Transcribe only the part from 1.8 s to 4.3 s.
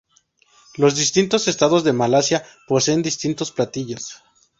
de Malasia poseen distintos platillos.